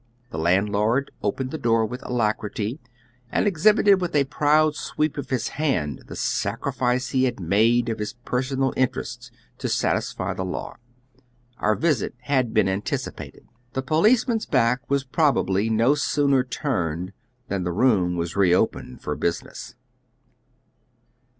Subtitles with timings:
[0.31, 2.79] The landlord opened tlie door with alacri ty,
[3.31, 7.39] and exhibited w ith a proud sweep of his hand the sac nfice he had
[7.39, 9.29] made of his personal interests
[9.59, 10.77] to satisfy the law.
[11.59, 13.45] Our visit had been anticipated.
[13.73, 17.13] The policeman's back was probably no sooner turned
[17.47, 19.75] than the room was re opened for business.